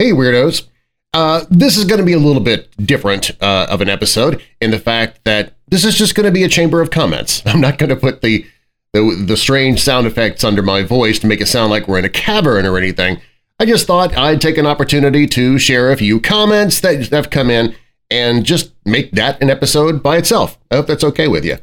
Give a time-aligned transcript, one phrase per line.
[0.00, 0.66] Hey Weirdos!
[1.12, 4.70] Uh, this is going to be a little bit different uh, of an episode in
[4.70, 7.42] the fact that this is just going to be a chamber of comments.
[7.46, 8.46] I'm not going to put the,
[8.94, 12.06] the, the strange sound effects under my voice to make it sound like we're in
[12.06, 13.20] a cavern or anything.
[13.58, 17.50] I just thought I'd take an opportunity to share a few comments that have come
[17.50, 17.74] in
[18.10, 20.58] and just make that an episode by itself.
[20.70, 21.58] I hope that's okay with you.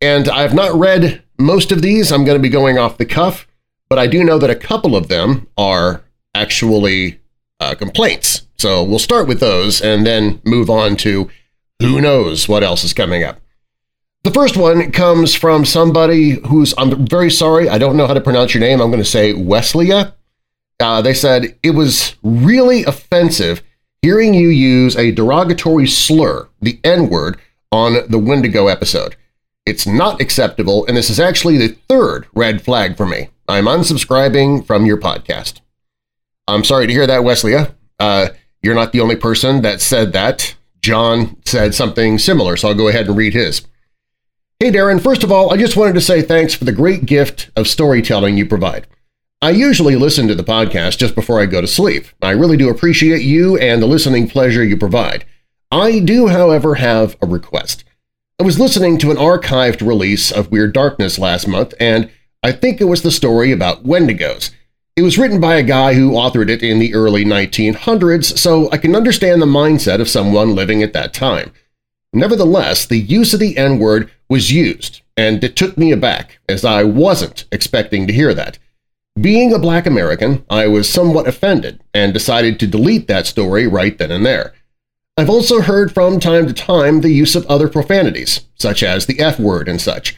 [0.00, 2.12] And I've not read most of these.
[2.12, 3.48] I'm going to be going off the cuff,
[3.88, 7.18] but I do know that a couple of them are actually
[7.60, 8.46] uh, complaints.
[8.58, 11.30] So we'll start with those and then move on to
[11.80, 13.40] who knows what else is coming up.
[14.24, 18.20] The first one comes from somebody who's, I'm very sorry, I don't know how to
[18.20, 18.80] pronounce your name.
[18.80, 20.14] I'm going to say Wesleya.
[20.80, 23.62] Uh, they said, it was really offensive
[24.02, 27.38] hearing you use a derogatory slur, the N-word,
[27.70, 29.16] on the Wendigo episode.
[29.64, 33.30] It's not acceptable, and this is actually the third red flag for me.
[33.48, 35.60] I'm unsubscribing from your podcast.
[36.48, 37.74] I'm sorry to hear that, Wesleya.
[37.98, 38.28] Uh,
[38.62, 40.54] you're not the only person that said that.
[40.80, 43.66] John said something similar, so I'll go ahead and read his.
[44.60, 47.50] Hey Darren, first of all, I just wanted to say thanks for the great gift
[47.56, 48.86] of storytelling you provide.
[49.42, 52.06] I usually listen to the podcast just before I go to sleep.
[52.22, 55.26] I really do appreciate you and the listening pleasure you provide.
[55.70, 57.84] I do, however, have a request.
[58.40, 62.10] I was listening to an archived release of Weird Darkness last month, and
[62.42, 64.52] I think it was the story about Wendigos.
[64.96, 68.78] It was written by a guy who authored it in the early 1900s, so I
[68.78, 71.52] can understand the mindset of someone living at that time.
[72.14, 76.82] Nevertheless, the use of the N-word was used, and it took me aback, as I
[76.82, 78.58] wasn't expecting to hear that.
[79.20, 83.98] Being a black American, I was somewhat offended and decided to delete that story right
[83.98, 84.54] then and there.
[85.18, 89.20] I've also heard from time to time the use of other profanities, such as the
[89.20, 90.16] F-word and such,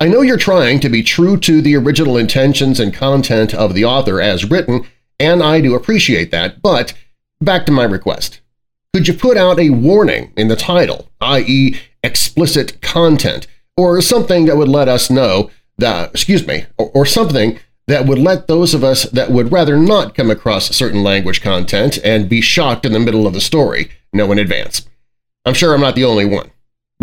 [0.00, 3.84] I know you're trying to be true to the original intentions and content of the
[3.84, 4.86] author as written,
[5.20, 6.94] and I do appreciate that, but
[7.40, 8.40] back to my request.
[8.92, 11.78] Could you put out a warning in the title, i.e.
[12.02, 17.58] explicit content, or something that would let us know that, excuse me, or, or something
[17.86, 21.98] that would let those of us that would rather not come across certain language content
[22.04, 24.86] and be shocked in the middle of the story know in advance.
[25.44, 26.50] I'm sure I'm not the only one.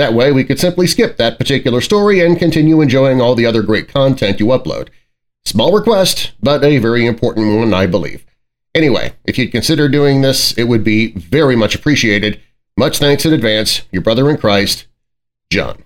[0.01, 3.61] That way we could simply skip that particular story and continue enjoying all the other
[3.61, 4.89] great content you upload.
[5.45, 8.25] Small request, but a very important one, I believe.
[8.73, 12.41] Anyway, if you'd consider doing this, it would be very much appreciated.
[12.75, 14.87] Much thanks in advance, your brother in Christ,
[15.51, 15.83] John.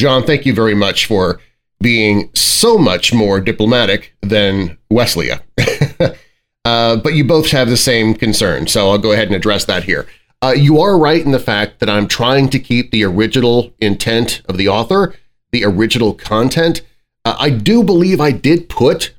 [0.00, 1.38] John, thank you very much for
[1.82, 5.42] being so much more diplomatic than Wesleya.
[6.64, 9.84] uh, but you both have the same concern, so I'll go ahead and address that
[9.84, 10.06] here.
[10.40, 14.42] Uh, you are right in the fact that I'm trying to keep the original intent
[14.48, 15.14] of the author,
[15.50, 16.82] the original content.
[17.24, 19.14] Uh, I do believe I did put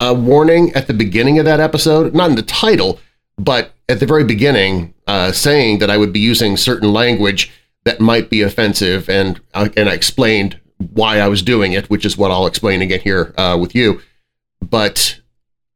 [0.00, 3.00] a warning at the beginning of that episode, not in the title,
[3.38, 7.50] but at the very beginning, uh, saying that I would be using certain language
[7.84, 10.60] that might be offensive, and, uh, and I explained
[10.92, 14.02] why I was doing it, which is what I'll explain again here uh, with you.
[14.60, 15.18] But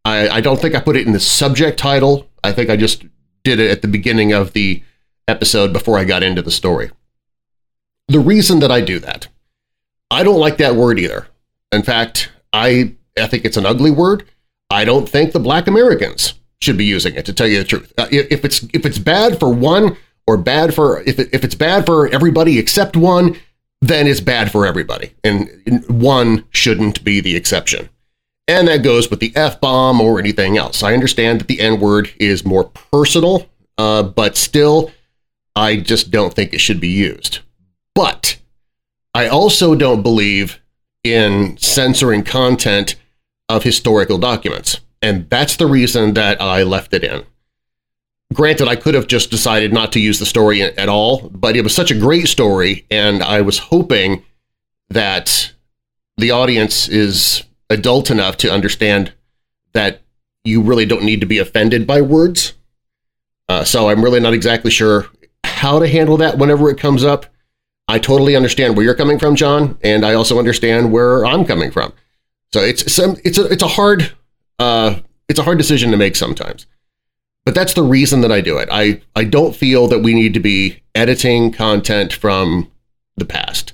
[0.04, 2.28] I, I don't think I put it in the subject title.
[2.44, 3.04] I think I just
[3.44, 4.82] did it at the beginning of the
[5.28, 6.90] episode before I got into the story.
[8.08, 9.28] The reason that I do that,
[10.10, 11.26] I don't like that word either.
[11.72, 14.24] In fact, I, I think it's an ugly word.
[14.70, 17.92] I don't think the black Americans should be using it, to tell you the truth.
[17.98, 21.54] Uh, if it's if it's bad for one or bad for if it, if it's
[21.54, 23.36] bad for everybody except one,
[23.80, 27.88] then it's bad for everybody, and one shouldn't be the exception.
[28.48, 30.82] And that goes with the F-bomb or anything else.
[30.82, 33.48] I understand that the N-word is more personal,
[33.78, 34.90] uh, but still,
[35.54, 37.38] I just don't think it should be used.
[37.94, 38.38] But
[39.14, 40.60] I also don't believe
[41.04, 42.96] in censoring content
[43.48, 47.24] of historical documents, and that's the reason that I left it in.
[48.32, 51.62] Granted, I could have just decided not to use the story at all, but it
[51.62, 54.24] was such a great story, and I was hoping
[54.88, 55.52] that
[56.16, 59.12] the audience is adult enough to understand
[59.72, 60.00] that
[60.44, 62.54] you really don't need to be offended by words.
[63.48, 65.06] Uh, so I'm really not exactly sure
[65.44, 67.26] how to handle that whenever it comes up.
[67.88, 71.70] I totally understand where you're coming from, John, and I also understand where I'm coming
[71.70, 71.92] from.
[72.52, 74.12] So it's some it's a it's a hard
[74.58, 76.66] uh, it's a hard decision to make sometimes.
[77.44, 78.68] But that's the reason that I do it.
[78.70, 82.70] I, I don't feel that we need to be editing content from
[83.16, 83.72] the past.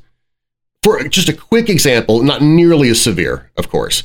[0.88, 4.04] For just a quick example, not nearly as severe, of course,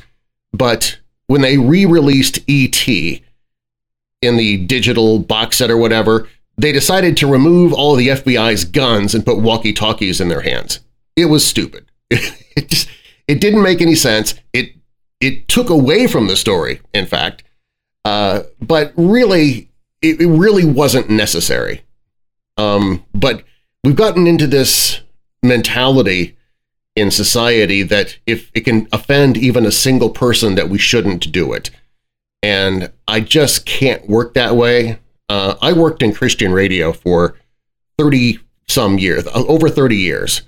[0.52, 3.24] but when they re-released E.T.
[4.22, 6.28] in the digital box set or whatever,
[6.58, 10.82] they decided to remove all the FBI's guns and put walkie-talkies in their hands.
[11.16, 11.86] It was stupid.
[12.56, 12.88] It just
[13.28, 14.36] it didn't make any sense.
[14.52, 14.74] It
[15.20, 17.44] it took away from the story, in fact.
[18.06, 19.70] Uh, but really,
[20.02, 21.82] it, it really wasn't necessary.
[22.58, 23.44] Um, but
[23.84, 25.00] we've gotten into this
[25.42, 26.38] mentality
[26.96, 31.54] in society that if it can offend even a single person that we shouldn't do
[31.54, 31.72] it.
[32.42, 35.00] And I just can't work that way.
[35.30, 37.36] Uh, I worked in Christian radio for
[37.98, 40.42] 30 some years, over 30 years.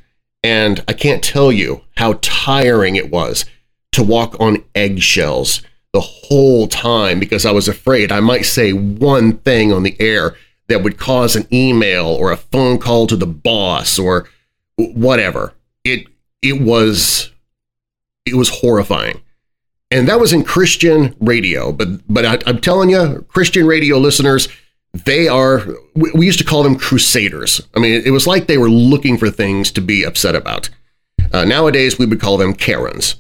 [0.44, 3.46] And I can't tell you how tiring it was
[3.94, 5.64] to walk on eggshells
[5.94, 10.36] the whole time because I was afraid I might say one thing on the air
[10.68, 14.28] that would cause an email or a phone call to the boss or
[14.78, 15.54] whatever.
[15.84, 16.08] It
[16.42, 17.32] it was
[18.26, 19.22] it was horrifying.
[19.92, 24.48] And that was in Christian radio, but but I, am telling you, Christian radio listeners,
[24.94, 27.62] they are we, used to call them crusaders.
[27.76, 30.70] I mean, it was like they were looking for things to be upset about.
[31.32, 33.16] Uh, nowadays, we would call them Karens.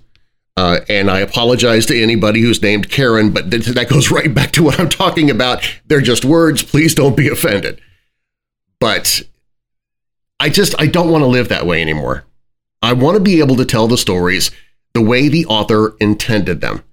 [0.57, 4.51] Uh, and I apologize to anybody who's named Karen, but th that goes right back
[4.51, 5.69] to what I'm talking about.
[5.85, 6.63] They're just words.
[6.63, 7.81] Please don't be offended.
[8.79, 9.23] But
[10.39, 12.25] I just, I don't want to live that way anymore.
[12.85, 14.51] I want to be able to tell the stories
[14.93, 16.83] the way the author intended them.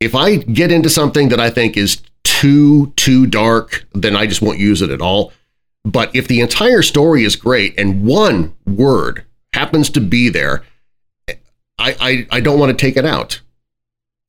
[0.00, 4.42] If I get into something that I think is too, too dark, then I just
[4.42, 5.32] won't use it at all.
[5.84, 10.64] But if the entire story is great and one word happens to be there
[11.78, 13.40] I, I, I don't want to take it out.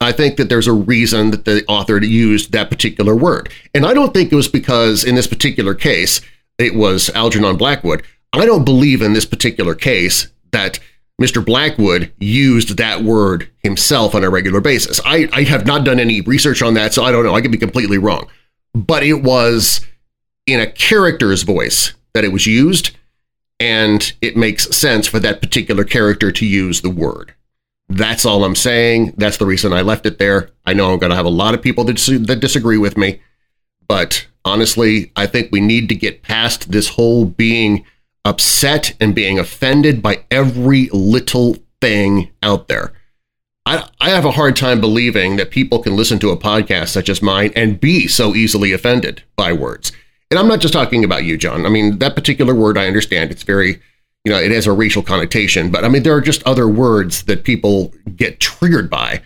[0.02, 3.50] I think that there's a reason that the author used that particular word.
[3.74, 6.22] And I don't think it was because in this particular case,
[6.58, 8.04] it was Algernon Blackwood.
[8.32, 10.80] I don't believe in this particular case that
[11.20, 11.46] Mr.
[11.46, 15.02] Blackwood used that word himself on a regular basis.
[15.06, 17.36] I, I have not done any research on that, so I don't know.
[17.36, 18.28] I could be completely wrong.
[18.74, 19.86] But it was
[20.48, 22.92] in a character's voice that it was used,
[23.60, 27.34] and it makes sense for that particular character to use the word.
[27.90, 29.16] That's all I'm saying.
[29.18, 30.52] That's the reason I left it there.
[30.66, 33.22] I know I'm going to have a lot of people that, that disagree with me,
[33.88, 37.84] but honestly, I think we need to get past this whole being
[38.26, 42.94] upset and being offended by every little thing out there.
[43.66, 47.10] I, I have a hard time believing that people can listen to a podcast such
[47.10, 49.92] as mine and be so easily offended by words.
[50.32, 51.66] And I'm not just talking about you, John.
[51.66, 53.32] I mean, that particular word, I understand.
[53.32, 53.82] It's very
[54.26, 57.24] you know, it has a racial connotation, but I mean, there are just other words
[57.24, 59.22] that people get triggered by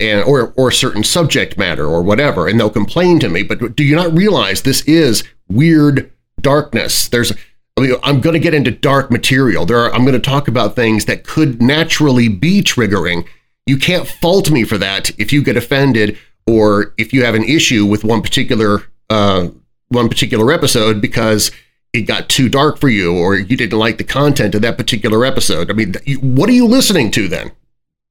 [0.00, 3.42] and or or certain subject matter or whatever, and they'll complain to me.
[3.42, 6.10] But do you not realize this is weird
[6.40, 7.08] darkness?
[7.08, 7.32] There's
[7.76, 9.66] I mean, I'm going to get into dark material.
[9.66, 13.26] There are, I'm going to talk about things that could naturally be triggering.
[13.66, 16.16] You can't fault me for that if you get offended
[16.46, 19.48] or if you have an issue with one particular uh,
[19.88, 21.50] one particular episode because
[21.92, 25.24] it got too dark for you or you didn't like the content of that particular
[25.24, 25.70] episode.
[25.70, 27.52] I mean, what are you listening to then?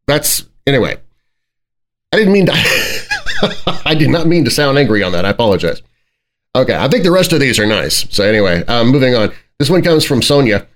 [0.08, 0.98] That's anyway.
[2.12, 2.54] I didn't mean to
[3.86, 5.26] I did not mean to sound angry on that.
[5.26, 5.82] I apologize.
[6.56, 8.08] Okay, I think the rest of these are nice.
[8.16, 9.34] So anyway, um, moving on.
[9.58, 10.68] This one comes from Sonia.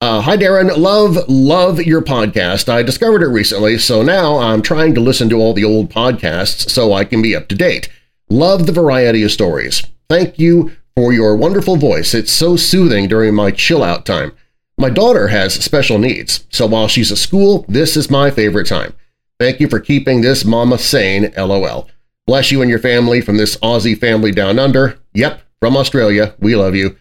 [0.00, 0.76] Uh, hi, Darren.
[0.76, 2.68] Love, love your podcast.
[2.68, 6.70] I discovered it recently, so now I'm trying to listen to all the old podcasts
[6.70, 7.88] so I can be up to date.
[8.28, 9.84] Love the variety of stories.
[10.08, 12.14] Thank you for your wonderful voice.
[12.14, 14.32] It's so soothing during my chill-out time.
[14.78, 18.92] My daughter has special needs, so while she's at school, this is my favorite time.
[19.40, 21.88] Thank you for keeping this mama sane, lol.
[22.26, 24.98] Bless you and your family from this Aussie family down under.
[25.14, 26.34] Yep, from Australia.
[26.40, 26.96] We love you.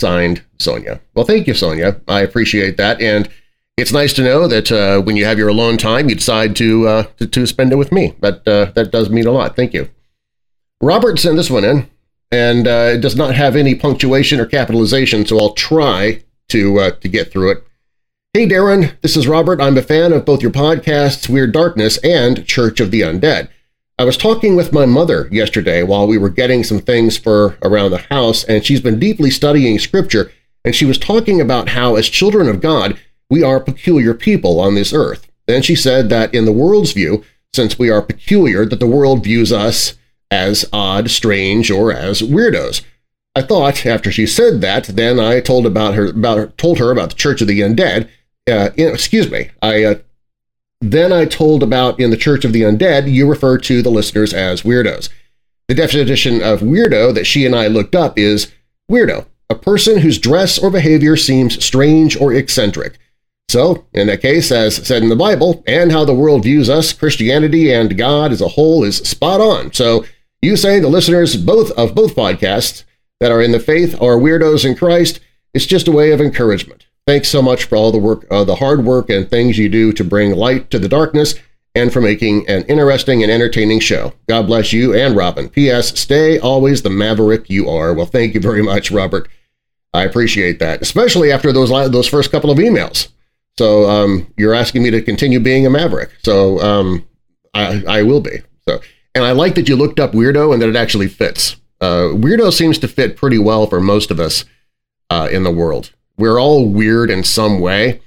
[0.00, 1.00] Signed, Sonia.
[1.14, 2.00] Well, thank you, Sonia.
[2.08, 3.28] I appreciate that, and
[3.76, 6.88] it's nice to know that uh, when you have your alone time, you decide to,
[6.88, 8.14] uh, to, to, spend it with me.
[8.20, 9.56] That, uh, that does mean a lot.
[9.56, 9.88] Thank you.
[10.80, 11.88] Robert sent this one in
[12.32, 16.90] and uh, it does not have any punctuation or capitalization, so I'll try to, uh,
[16.92, 17.64] to get through it.
[18.32, 19.60] Hey Darren, this is Robert.
[19.60, 23.48] I'm a fan of both your podcasts, Weird Darkness and Church of the Undead.
[24.00, 27.90] I was talking with my mother yesterday while we were getting some things for around
[27.90, 30.32] the house, and she's been deeply studying Scripture,
[30.64, 34.74] and she was talking about how, as children of God, we are peculiar people on
[34.74, 35.30] this earth.
[35.46, 39.22] Then she said that in the world's view, since we are peculiar, that the world
[39.22, 39.98] views us
[40.30, 42.80] as odd, strange, or as weirdos.
[43.34, 46.90] I thought after she said that, then I told about her about her, told her
[46.90, 48.08] about the Church of the Undead.
[48.50, 49.50] Uh, in, excuse me.
[49.60, 49.94] I uh,
[50.80, 54.32] then I told about in the Church of the Undead, you refer to the listeners
[54.32, 55.10] as weirdos.
[55.68, 58.50] The definition of weirdo that she and I looked up is
[58.90, 62.98] weirdo, a person whose dress or behavior seems strange or eccentric.
[63.48, 66.92] So, in that case, as said in the Bible, and how the world views us,
[66.92, 69.72] Christianity and God as a whole is spot on.
[69.72, 70.04] So,
[70.40, 72.84] you say the listeners both of both podcasts
[73.18, 75.20] that are in the faith are weirdos in Christ.
[75.52, 76.86] It's just a way of encouragement.
[77.10, 79.92] Thanks so much for all the work, uh, the hard work and things you do
[79.94, 81.34] to bring light to the darkness
[81.74, 84.12] and for making an interesting and entertaining show.
[84.28, 85.48] God bless you and Robin.
[85.48, 85.98] P.S.
[85.98, 87.92] Stay always the maverick you are.
[87.94, 89.28] Well, thank you very much, Robert.
[89.92, 93.08] I appreciate that, especially after those those first couple of emails.
[93.58, 96.10] So um, you're asking me to continue being a maverick.
[96.22, 97.04] So um,
[97.54, 98.42] I, I will be.
[98.68, 98.80] So
[99.16, 101.56] and I like that you looked up weirdo and that it actually fits.
[101.80, 104.44] Uh, weirdo seems to fit pretty well for most of us
[105.10, 105.90] uh, in the world.
[106.20, 108.00] We're all weird in some way.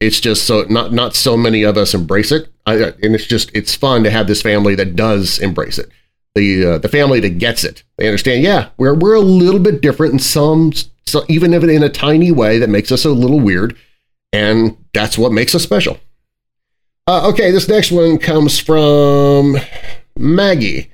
[0.00, 3.50] It's just so not not so many of us embrace it, I, and it's just
[3.54, 5.88] it's fun to have this family that does embrace it.
[6.34, 7.82] The uh, the family that gets it.
[7.96, 8.42] They understand.
[8.42, 10.72] Yeah, we're we're a little bit different in some,
[11.06, 13.76] so even if in a tiny way that makes us a little weird,
[14.32, 15.98] and that's what makes us special.
[17.06, 19.56] Uh, okay, this next one comes from
[20.16, 20.90] Maggie.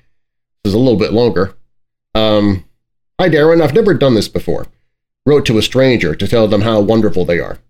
[0.63, 1.55] This is a little bit longer.
[2.15, 2.65] Um,
[3.21, 3.61] Hi, Darren.
[3.61, 4.67] I've never done this before.
[5.31, 7.61] Wrote to a stranger to tell them how wonderful they are.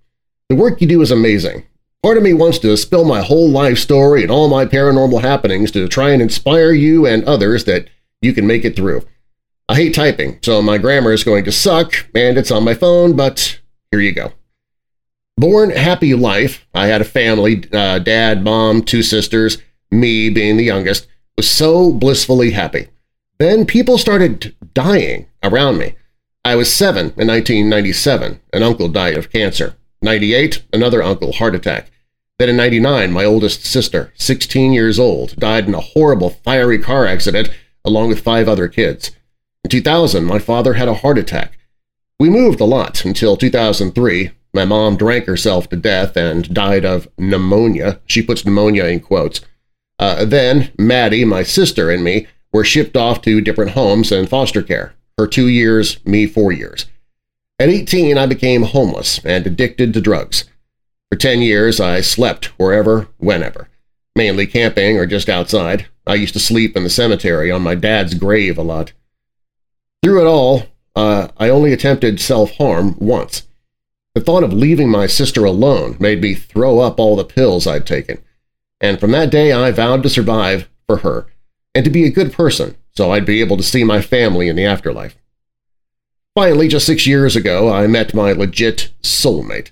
[0.49, 1.67] The work you do is amazing.
[2.03, 5.71] Part of me wants to spill my whole life story and all my paranormal happenings
[5.73, 7.91] to try and inspire you and others that
[8.23, 9.07] you can make it through.
[9.69, 13.15] I hate typing, so my grammar is going to suck, and it's on my phone,
[13.15, 14.33] but here you go.
[15.37, 19.59] Born happy life, I had a family, uh, dad, mom, two sisters,
[19.91, 22.89] me being the youngest, was so blissfully happy.
[23.39, 25.97] Then people started dying around me.
[26.45, 28.41] I was seven in 1997.
[28.53, 29.77] An uncle died of cancer.
[30.01, 31.91] 98, another uncle, heart attack.
[32.39, 37.05] Then in 99, my oldest sister, 16 years old, died in a horrible fiery car
[37.05, 37.51] accident
[37.85, 39.11] along with five other kids.
[39.65, 41.59] In 2000, my father had a heart attack.
[42.19, 44.31] We moved a lot until 2003.
[44.55, 48.01] My mom drank herself to death and died of pneumonia.
[48.07, 49.43] She puts pneumonia in quotes.
[49.99, 54.63] Uh, then Maddie, my sister, and me were shipped off to different homes and foster
[54.63, 54.95] care.
[55.21, 56.87] Her two years, me four years.
[57.59, 60.45] At 18, I became homeless and addicted to drugs.
[61.13, 63.69] For 10 years, I slept wherever, whenever,
[64.17, 65.89] mainly camping or just outside.
[66.07, 68.95] I used to sleep in the cemetery on my dad's grave a lot.
[70.03, 70.63] Through it all,
[70.97, 73.47] uh, I only attempted self-harm once.
[74.15, 77.87] The thought of leaving my sister alone made me throw up all the pills I'd
[77.87, 78.23] taken,
[78.81, 81.27] and from that day I vowed to survive for her
[81.75, 84.57] and to be a good person so I'd be able to see my family in
[84.57, 85.17] the afterlife.
[86.35, 89.71] Finally, just six years ago, I met my legit soulmate.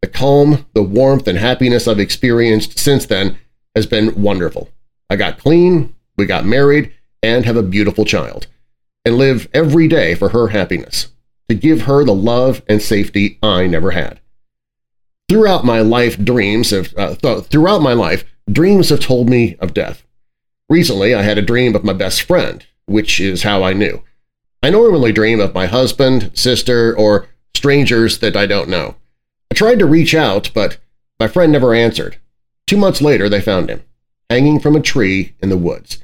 [0.00, 3.38] The calm, the warmth, and happiness I've experienced since then
[3.74, 4.68] has been wonderful.
[5.08, 6.92] I got clean, we got married,
[7.22, 8.46] and have a beautiful child,
[9.04, 11.12] and live every day for her happiness,
[11.48, 14.20] to give her the love and safety I never had.
[15.28, 19.72] Throughout my life, dreams have uh, th throughout my life, dreams have told me of
[19.72, 20.04] death.
[20.72, 24.02] Recently, I had a dream of my best friend, which is how I knew.
[24.62, 28.94] I normally dream of my husband, sister, or strangers that I don't know.
[29.50, 30.78] I tried to reach out, but
[31.20, 32.16] my friend never answered.
[32.66, 33.82] Two months later, they found him,
[34.30, 36.02] hanging from a tree in the woods.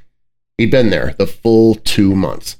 [0.58, 2.58] He'd been there the full two months.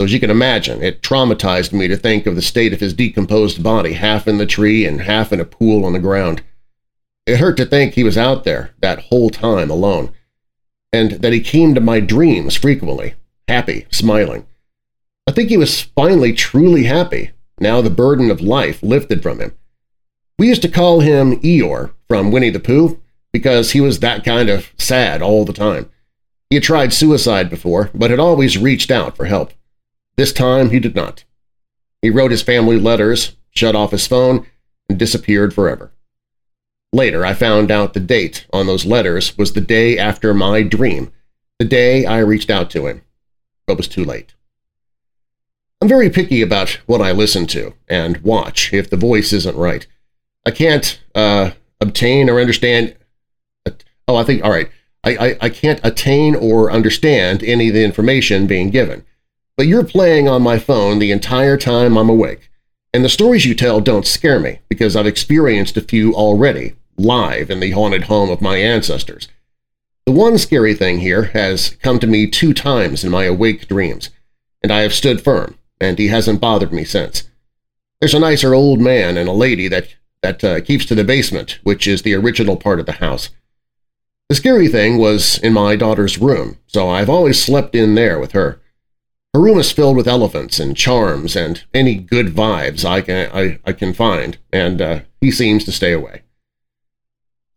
[0.00, 2.94] So as you can imagine, it traumatized me to think of the state of his
[2.94, 6.42] decomposed body, half in the tree and half in a pool on the ground.
[7.26, 10.14] It hurt to think he was out there that whole time alone,
[10.92, 13.14] and that he came to my dreams frequently,
[13.46, 14.46] happy, smiling.
[15.26, 19.54] I think he was finally truly happy, now the burden of life lifted from him.
[20.38, 23.00] We used to call him Eeyore from Winnie the Pooh
[23.32, 25.90] because he was that kind of sad all the time.
[26.48, 29.52] He had tried suicide before, but had always reached out for help.
[30.16, 31.24] This time he did not.
[32.00, 34.46] He wrote his family letters, shut off his phone,
[34.88, 35.92] and disappeared forever.
[36.92, 41.12] Later, I found out the date on those letters was the day after my dream,
[41.58, 43.02] the day I reached out to him,
[43.66, 44.34] but it was too late.
[45.80, 49.86] I'm very picky about what I listen to and watch if the voice isn't right.
[50.46, 52.96] I can't uh, obtain or understand.
[54.08, 54.70] Oh, I think, all right.
[55.04, 59.04] I, I, I can't attain or understand any of the information being given.
[59.56, 62.47] But you're playing on my phone the entire time I'm awake.
[62.92, 67.50] And the stories you tell don't scare me because I've experienced a few already, live
[67.50, 69.28] in the haunted home of my ancestors.
[70.06, 74.08] The one scary thing here has come to me two times in my awake dreams,
[74.62, 77.24] and I have stood firm, and he hasn't bothered me since.
[78.00, 79.88] There's a nicer old man and a lady that,
[80.22, 83.28] that uh, keeps to the basement, which is the original part of the house.
[84.30, 88.32] The scary thing was in my daughter's room, so I've always slept in there with
[88.32, 88.60] her.
[89.34, 93.58] Her room is filled with elephants and charms and any good vibes I can, I,
[93.64, 96.22] I can find, and uh, he seems to stay away.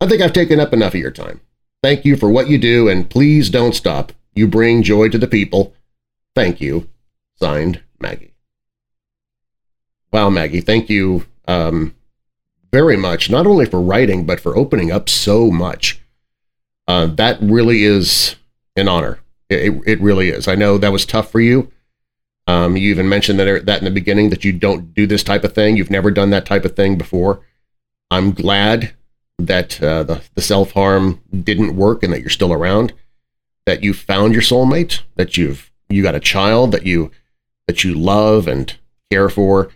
[0.02, 1.42] I think I've taken up enough of your time.
[1.82, 4.12] Thank you for what you do, and please don't stop.
[4.34, 5.74] You bring joy to the people.
[6.36, 6.90] Thank you.
[7.40, 8.34] Signed, Maggie.
[10.12, 11.96] Wow, Maggie, thank you um,
[12.72, 16.02] very much, not only for writing, but for opening up so much.
[16.88, 18.36] Uh, that really is
[18.76, 19.21] an honor.
[19.52, 20.48] It, it really is.
[20.48, 21.72] I know that was tough for you.
[22.48, 25.44] Um, you even mentioned that, that in the beginning that you don't do this type
[25.44, 25.78] of thing.
[25.78, 27.42] You've never done that type of thing before.
[28.10, 28.94] I'm glad
[29.38, 32.94] that uh, the, the self harm didn't work and that you're still around.
[33.66, 35.02] That you found your soulmate.
[35.16, 37.12] That you've you got a child that you
[37.68, 38.76] that you love and
[39.12, 39.70] care for.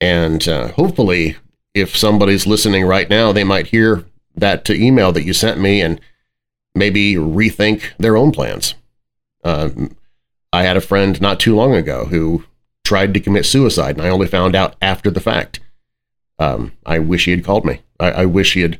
[0.00, 1.36] And uh, hopefully,
[1.74, 4.04] if somebody's listening right now, they might hear
[4.34, 6.00] that email that you sent me and
[6.74, 8.74] maybe rethink their own plans.
[9.42, 9.70] Uh,
[10.52, 12.44] I had a friend not too long ago who
[12.84, 15.60] tried to commit suicide, and I only found out after the fact.
[16.38, 17.80] Um, I wish he had called me.
[18.00, 18.78] I, I, wish he had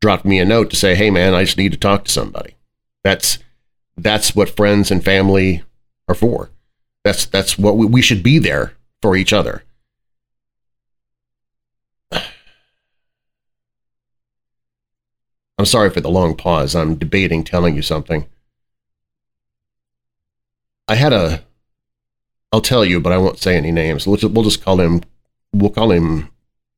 [0.00, 2.56] dropped me a note to say, "Hey, man, I just need to talk to somebody."
[3.02, 3.38] That's
[3.96, 5.62] that's what friends and family
[6.08, 6.50] are for.
[7.04, 9.64] That's that's what we, we should be there for each other.
[15.58, 16.74] I'm sorry for the long pause.
[16.74, 18.26] I'm debating telling you something.
[20.86, 21.42] I had a,
[22.52, 24.06] I'll tell you, but I won't say any names.
[24.06, 25.02] We'll just, we'll just call him,
[25.52, 26.30] we'll call him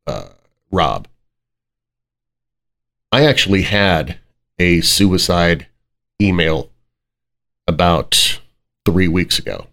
[0.07, 0.29] uh,
[0.71, 1.09] Rob.
[3.13, 4.19] I actually had
[4.59, 5.67] a suicide
[6.21, 6.71] email
[7.67, 8.41] about
[8.85, 9.67] three weeks ago.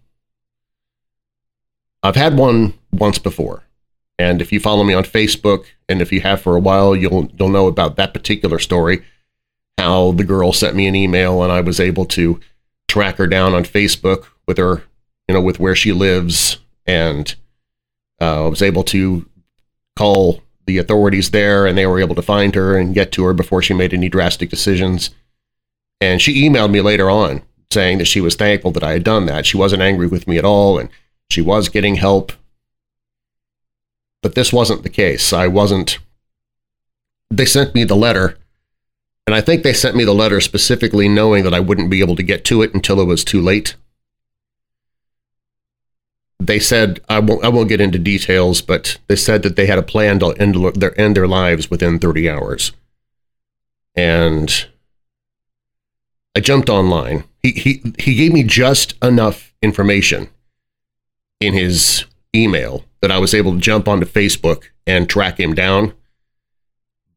[2.02, 3.62] I've had one once before.
[4.18, 7.30] And if you follow me on Facebook, and if you have for a while, you'll
[7.36, 9.04] you'll know about that particular story.
[9.76, 12.38] How the girl sent me an email, and I was able to
[12.88, 14.84] track her down on Facebook with her,
[15.28, 17.34] you know, with where she lives, and
[18.20, 19.28] uh, I was able to
[19.96, 23.32] call the authorities there, and they were able to find her and get to her
[23.32, 25.10] before she made any drastic decisions.
[26.00, 29.26] And she emailed me later on saying that she was thankful that I had done
[29.26, 29.46] that.
[29.46, 30.88] She wasn't angry with me at all, and
[31.30, 32.32] she was getting help
[34.24, 35.34] but this wasn't the case.
[35.34, 35.98] I wasn't.
[37.30, 38.38] They sent me the letter,
[39.26, 42.16] and I think they sent me the letter specifically knowing that I wouldn't be able
[42.16, 43.76] to get to it until it was too late.
[46.38, 47.42] They said I won't.
[47.44, 50.56] I won't get into details, but they said that they had a plan to end
[50.74, 52.72] their end their lives within 30 hours.
[53.94, 54.66] And
[56.36, 57.24] I jumped online.
[57.42, 60.28] He he he gave me just enough information
[61.40, 65.94] in his email that I was able to jump onto Facebook and track him down,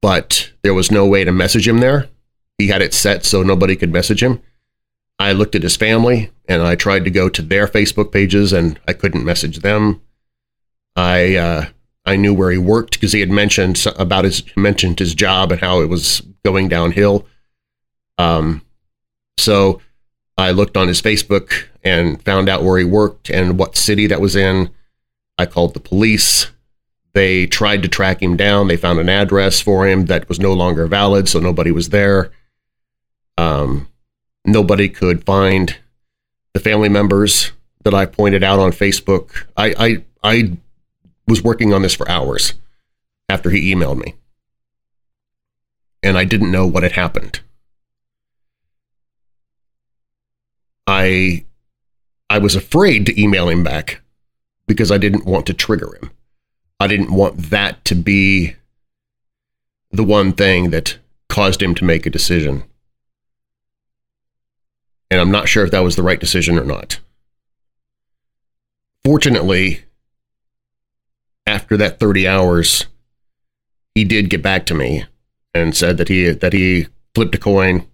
[0.02, 2.10] but there was no way to message him there.
[2.58, 4.42] He had it set so nobody could message him.
[5.20, 8.80] I looked at his family and I tried to go to their Facebook pages and
[8.88, 10.02] I couldn't message them.
[10.96, 11.66] I uh,
[12.06, 15.62] I knew where he worked because he had mentioned about his mentioned his job and
[15.62, 17.26] how it was going downhill.
[18.18, 18.64] Um,
[19.38, 19.82] so
[20.38, 24.22] I looked on his Facebook and found out where he worked and what city that
[24.22, 24.70] was in.
[25.38, 26.48] I called the police.
[27.18, 28.68] They tried to track him down.
[28.68, 32.30] They found an address for him that was no longer valid, so nobody was there.
[33.40, 33.88] Um,
[34.46, 35.76] nobody could find
[36.54, 37.54] the family members
[37.84, 39.48] that I pointed out on Facebook.
[39.58, 40.58] I, I, I
[41.28, 42.54] was working on this for hours
[43.28, 44.14] after he emailed me,
[46.04, 47.40] and I didn't know what had happened.
[50.86, 51.46] I
[52.30, 54.02] I was afraid to email him back
[54.68, 56.12] because I didn't want to trigger him.
[56.80, 58.56] I didn't want that to be
[59.92, 60.98] the one thing that
[61.30, 62.64] caused him to make a decision.
[65.10, 67.00] And I'm not sure if that was the right decision or not.
[69.04, 69.84] Fortunately,
[71.46, 72.86] after that 30 hours,
[73.96, 75.06] he did get back to me
[75.54, 77.88] and said that he that he flipped a coin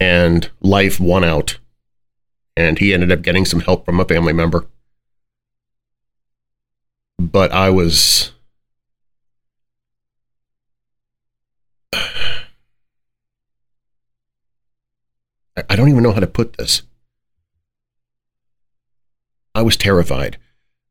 [0.00, 1.58] and life won out
[2.56, 4.66] and he ended up getting some help from a family member
[7.18, 8.32] but I was
[15.68, 16.82] I don't even know how to put this.
[19.54, 20.38] I was terrified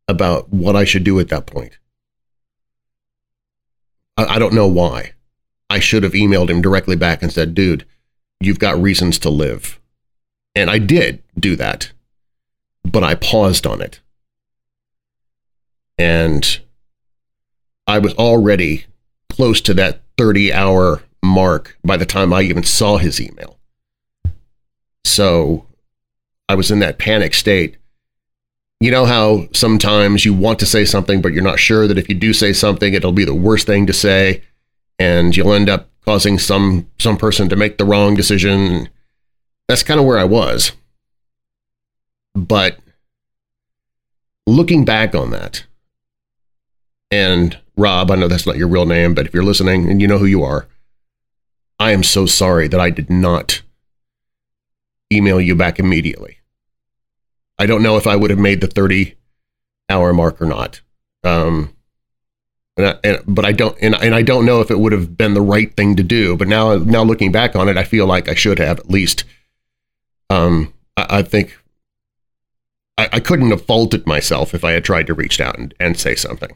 [0.08, 1.78] about what I should do at that point.
[4.18, 5.14] I, I, don't know why.
[5.70, 7.86] I should have emailed him directly back and said, dude,
[8.40, 9.80] you've got reasons to live.
[10.56, 11.92] And I did do that,
[12.84, 14.02] but I paused on it.
[15.98, 16.60] And
[17.88, 18.86] I was already
[19.30, 23.58] close to that 30 hour mark by the time I even saw his email.
[25.06, 25.66] So
[26.50, 27.78] I was in that panic state.
[28.80, 32.10] You know how sometimes you want to say something, but you're not sure that if
[32.10, 34.44] you do say something, it'll be the worst thing to say,
[35.00, 38.90] and you'll end up causing some some person to make the wrong decision.
[39.68, 40.74] That's kind of where I was.
[42.36, 42.78] But
[44.46, 45.66] looking back on that,
[47.12, 50.08] and Rob, I know that's not your real name, but if you're listening and you
[50.08, 50.68] know who you are,
[51.80, 53.62] I am so sorry that I did not
[55.12, 56.38] email you back immediately.
[57.60, 59.16] I don't know if I would have made the 30
[59.90, 60.82] hour mark or not.
[61.24, 61.74] Um,
[62.76, 65.18] and, I, and, but I don't, and, and I don't know if it would have
[65.18, 66.36] been the right thing to do.
[66.36, 69.24] But now, now looking back on it, I feel like I should have at least.
[70.30, 71.58] Um, I, I think
[72.98, 75.98] I, I, couldn't have faulted myself if I had tried to reach out and, and
[75.98, 76.56] say something.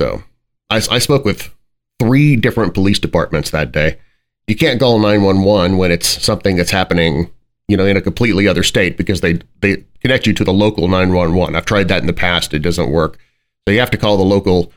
[0.00, 0.22] So
[0.70, 1.54] I, I spoke with
[1.98, 3.98] three different police departments that day.
[4.46, 7.30] You can't call 911 when it's something that's happening,
[7.68, 10.88] you know, in a completely other state because they, they connect you to the local
[10.88, 11.54] 911.
[11.54, 12.52] I've tried that in the past.
[12.52, 13.18] It doesn't work.
[13.66, 14.72] So you have to call the local,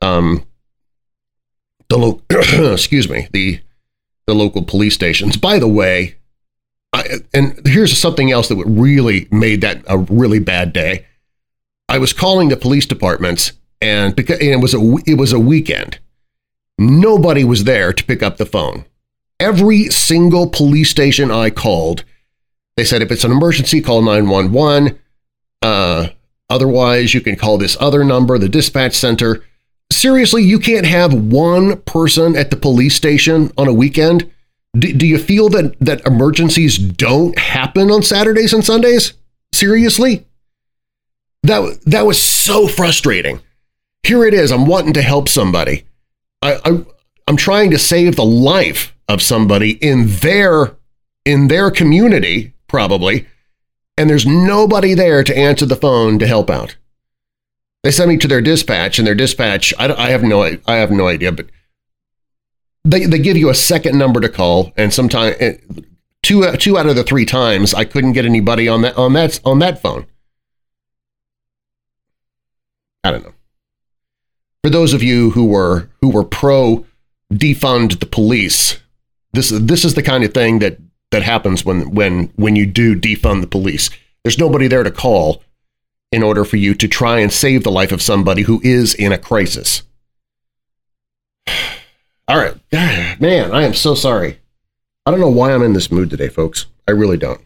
[0.00, 0.44] um,
[1.88, 2.22] the lo-
[2.72, 3.60] excuse me, the,
[4.26, 5.36] the local police stations.
[5.36, 6.16] By the way,
[6.92, 11.06] I, and here's something else that really made that a really bad day.
[11.88, 15.38] I was calling the police departments and because and it was a it was a
[15.38, 15.98] weekend.
[16.78, 18.84] Nobody was there to pick up the phone.
[19.40, 22.04] Every single police station I called,
[22.76, 24.98] they said if it's an emergency, call 911.
[25.60, 26.08] Uh,
[26.48, 29.44] otherwise, you can call this other number, the dispatch center.
[29.90, 34.30] Seriously, you can't have one person at the police station on a weekend?
[34.76, 39.14] Do, do you feel that, that emergencies don't happen on Saturdays and Sundays?
[39.52, 40.26] Seriously?
[41.42, 43.40] That, that was so frustrating.
[44.02, 44.50] Here it is.
[44.50, 45.84] I'm wanting to help somebody.
[46.42, 46.84] I, I,
[47.26, 50.76] I'm trying to save the life of somebody in their
[51.24, 53.26] in their community, probably,
[53.98, 56.76] and there's nobody there to answer the phone to help out.
[57.82, 60.90] They send me to their dispatch, and their dispatch, I, I have no I have
[60.90, 61.46] no idea, but
[62.84, 65.58] they they give you a second number to call, and sometimes eh,
[66.22, 69.40] two two out of the three times I couldn't get anybody on that on that
[69.44, 70.06] on that phone.
[73.04, 73.34] I don't know
[74.62, 76.84] for those of you who were who were pro
[77.32, 78.78] defund the police,
[79.32, 80.78] this this is the kind of thing that
[81.10, 83.90] that happens when when when you do defund the police.
[84.22, 85.42] There's nobody there to call
[86.10, 89.12] in order for you to try and save the life of somebody who is in
[89.12, 89.82] a crisis.
[92.28, 92.54] All right,
[93.20, 94.40] man, I am so sorry.
[95.06, 96.66] I don't know why I'm in this mood today, folks.
[96.86, 97.40] I really don't.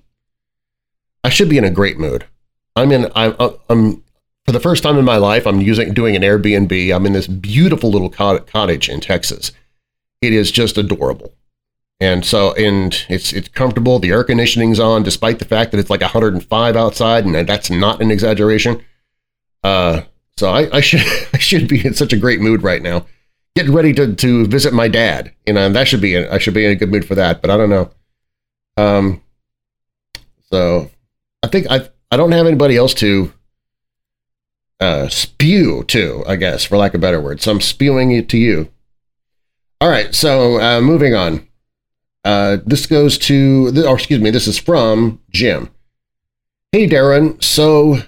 [1.22, 2.27] I should be in a great mood.
[2.75, 3.11] I'm in.
[3.14, 3.37] I'm.
[3.68, 4.03] I'm
[4.44, 6.94] for the first time in my life, I'm using doing an Airbnb.
[6.94, 9.52] I'm in this beautiful little cottage in Texas.
[10.20, 11.35] It is just adorable.
[12.00, 14.00] And so, and it's it's comfortable.
[14.00, 18.02] The air conditioning's on, despite the fact that it's like 105 outside, and that's not
[18.02, 18.85] an exaggeration.
[19.62, 20.02] Uh,
[20.37, 21.02] so I, I should
[21.33, 23.07] I should be in such a great mood right now,
[23.55, 25.33] getting ready to to visit my dad.
[25.46, 27.40] You know, and that should be I should be in a good mood for that.
[27.40, 27.90] But I don't know.
[28.76, 29.22] Um,
[30.50, 30.90] so
[31.44, 33.33] I think I I don't have anybody else to
[34.83, 37.40] uh, spew to, I guess, for lack of a better word.
[37.40, 38.71] So I'm spewing it to you.
[39.81, 41.47] All right, so uh, moving on.
[42.25, 45.71] Uh, this goes to, or excuse me, this is from Jim.
[46.73, 47.42] Hey, Darren.
[47.42, 47.99] So,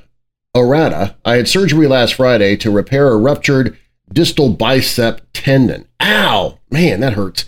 [0.55, 1.17] errata.
[1.25, 3.77] I had surgery last Friday to repair a ruptured
[4.13, 5.87] distal bicep tendon.
[6.01, 6.59] Ow!
[6.71, 7.45] Man, that hurts.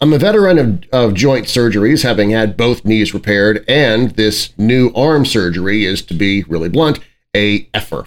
[0.00, 4.92] I'm a veteran of, of joint surgeries, having had both knees repaired, and this new
[4.94, 7.00] arm surgery is, to be really blunt,
[7.34, 8.06] a effer.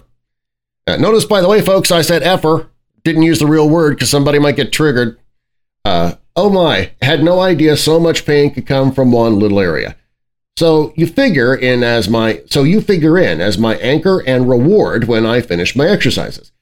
[0.86, 2.68] Uh, notice, by the way, folks, I said effer.
[3.04, 5.18] Didn't use the real word because somebody might get triggered.
[5.84, 9.96] Uh, oh my, had no idea so much pain could come from one little area.
[10.56, 15.04] So you figure in as my so you figure in as my anchor and reward
[15.08, 16.52] when I finish my exercises.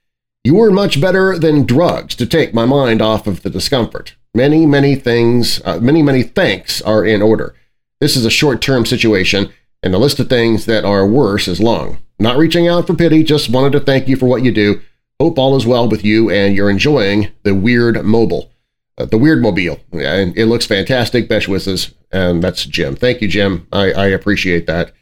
[0.44, 4.14] You were much better than drugs to take my mind off of the discomfort.
[4.34, 7.54] Many, many things, uh, many, many thanks are in order.
[8.00, 9.50] This is a short-term situation,
[9.82, 11.98] and the list of things that are worse is long.
[12.18, 14.80] Not reaching out for pity, just wanted to thank you for what you do.
[15.20, 18.50] Hope all is well with you and you're enjoying the Weird Mobile.
[18.96, 19.78] Uh, the Weird Mobile.
[19.92, 21.28] And it looks fantastic.
[21.28, 21.94] Best wishes.
[22.10, 22.96] And that's Jim.
[22.96, 23.66] Thank you, Jim.
[23.72, 24.92] I, I appreciate that.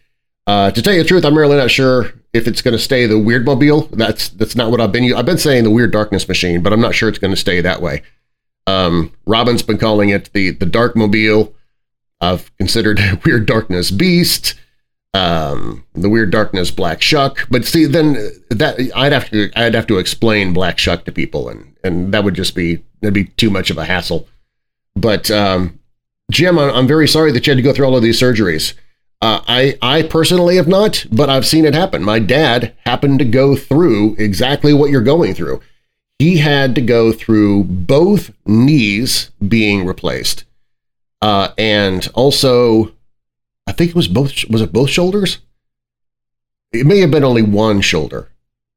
[0.47, 3.07] Uh, to tell you the truth, I'm really not sure if it's going to stay
[3.07, 3.89] the Weird Mobile.
[3.93, 5.13] That's that's not what I've been.
[5.13, 7.61] I've been saying the Weird Darkness Machine, but I'm not sure it's going to stay
[7.61, 8.03] that way.
[8.67, 11.53] Um, Robin's been calling it the the Dark Mobile.
[12.21, 14.55] I've considered Weird Darkness Beast
[15.15, 17.47] um, the Weird Darkness Black Shuck.
[17.51, 18.15] But see, then
[18.51, 22.25] that I'd have to I'd have to explain Black Shuck to people, and and that
[22.25, 24.29] would just be that'd be too much of a hassle.
[24.95, 25.79] But um,
[26.31, 28.75] Jim, I'm very sorry that you had to go through all of these surgeries.
[29.23, 32.03] Uh, I I personally have not, but I've seen it happen.
[32.03, 35.61] My dad happened to go through exactly what you're going through.
[36.19, 40.45] He had to go through both knees being replaced,
[41.23, 42.93] uh, and also
[43.67, 44.33] I think it was both.
[44.51, 45.39] Was it both shoulders?
[46.73, 48.29] It may have been only one shoulder,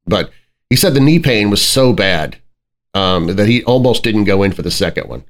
[0.06, 0.32] but
[0.70, 2.38] he said the knee pain was so bad
[2.94, 5.24] um, that he almost didn't go in for the second one.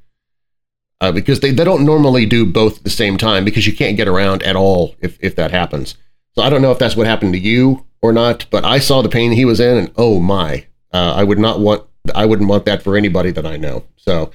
[1.02, 3.98] uh, because they, they don't normally do both at the same time because you can't
[3.98, 5.96] get around at all if, if that happens.
[6.36, 9.02] So I don't know if that's what happened to you or not, but I saw
[9.02, 12.50] the pain he was in and oh my, uh, I would not want, I wouldn't
[12.50, 13.86] want that for anybody that I know.
[13.96, 14.32] So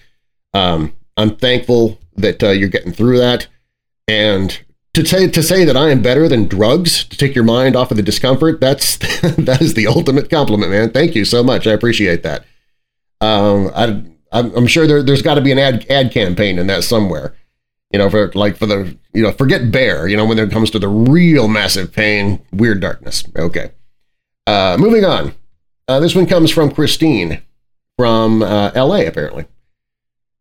[0.54, 3.46] um, I'm thankful that uh, you're getting through that.
[4.08, 4.58] And
[4.94, 7.90] to say to say that I am better than drugs to take your mind off
[7.90, 8.96] of the discomfort, that's
[9.36, 10.90] that is the ultimate compliment, man.
[10.90, 11.66] Thank you so much.
[11.66, 12.44] I appreciate that.
[13.20, 14.02] Um, I,
[14.32, 17.34] I'm sure there, there's got to be an ad ad campaign in that somewhere.
[17.92, 20.06] You know, for like for the you know, forget Bayer.
[20.06, 23.24] You know, when it comes to the real massive pain, weird darkness.
[23.36, 23.72] Okay.
[24.46, 25.34] Uh, moving on.
[25.86, 27.42] Uh, this one comes from Christine
[27.96, 29.06] from uh, L.A.
[29.06, 29.46] Apparently.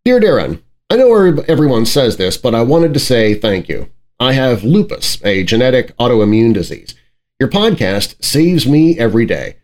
[0.06, 3.90] Dear Darren, I know everyone says this, but I wanted to say thank you.
[4.24, 6.96] I have lupus, a genetic autoimmune disease.
[7.42, 9.58] Your podcast saves me every day.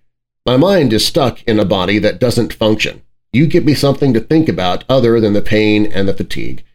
[0.45, 3.02] My mind is stuck in a body that doesn't function.
[3.32, 6.65] You give me something to think about other than the pain and the fatigue.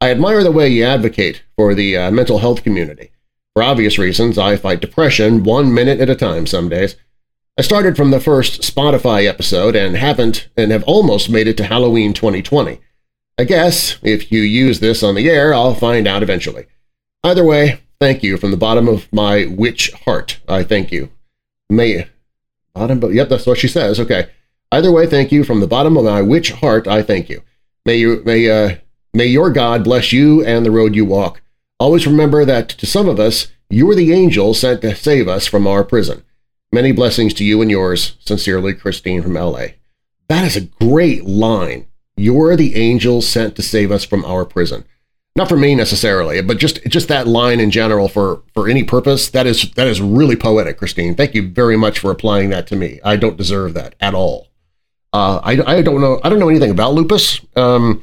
[0.00, 3.10] I admire the way you advocate for the uh, mental health community.
[3.52, 6.96] For obvious reasons, I fight depression one minute at a time some days.
[7.58, 11.64] I started from the first Spotify episode and haven't and have almost made it to
[11.64, 12.80] Halloween 2020.
[13.36, 16.64] I guess if you use this on the air, I'll find out eventually.
[17.26, 20.38] Either way, thank you from the bottom of my witch heart.
[20.48, 21.10] I thank you.
[21.68, 22.06] May
[22.72, 23.98] bottom, but yep, that's what she says.
[23.98, 24.28] Okay.
[24.70, 26.86] Either way, thank you from the bottom of my witch heart.
[26.86, 27.42] I thank you.
[27.84, 28.76] May you may uh
[29.12, 31.42] may your God bless you and the road you walk.
[31.80, 35.48] Always remember that to some of us, you are the angel sent to save us
[35.48, 36.22] from our prison.
[36.70, 38.14] Many blessings to you and yours.
[38.20, 39.66] Sincerely, Christine from LA.
[40.28, 41.88] That is a great line.
[42.16, 44.84] You're the angel sent to save us from our prison.
[45.36, 49.28] Not for me necessarily, but just just that line in general for for any purpose.
[49.28, 51.14] That is that is really poetic, Christine.
[51.14, 53.00] Thank you very much for applying that to me.
[53.04, 54.48] I don't deserve that at all.
[55.12, 57.40] Uh, I I don't know I don't know anything about lupus.
[57.54, 58.02] Um,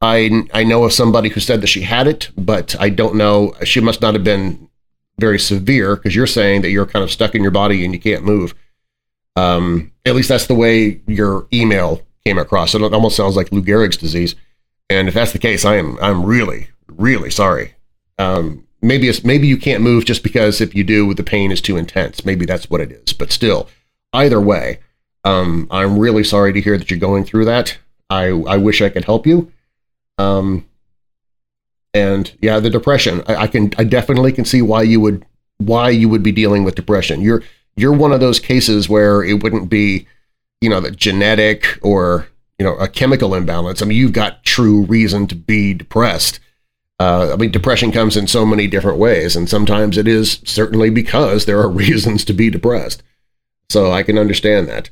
[0.00, 3.54] I I know of somebody who said that she had it, but I don't know.
[3.64, 4.70] She must not have been
[5.18, 8.00] very severe because you're saying that you're kind of stuck in your body and you
[8.00, 8.54] can't move.
[9.36, 12.74] Um, at least that's the way your email came across.
[12.74, 14.34] It almost sounds like Lou Gehrig's disease.
[14.98, 17.74] And if that's the case, I am I'm really really sorry.
[18.18, 21.60] Um, maybe it's maybe you can't move just because if you do, the pain is
[21.60, 22.24] too intense.
[22.24, 23.12] Maybe that's what it is.
[23.12, 23.68] But still,
[24.12, 24.80] either way,
[25.24, 27.78] um, I'm really sorry to hear that you're going through that.
[28.10, 29.52] I I wish I could help you.
[30.18, 30.66] Um,
[31.94, 33.22] and yeah, the depression.
[33.26, 35.24] I, I can I definitely can see why you would
[35.58, 37.20] why you would be dealing with depression.
[37.20, 37.42] You're
[37.76, 40.06] you're one of those cases where it wouldn't be
[40.62, 42.28] you know, the genetic or,
[42.62, 43.82] you know, a chemical imbalance.
[43.82, 46.38] I mean, you've got true reason to be depressed.
[47.00, 50.88] Uh, I mean, depression comes in so many different ways, and sometimes it is certainly
[50.88, 53.02] because there are reasons to be depressed.
[53.68, 54.90] So I can understand that.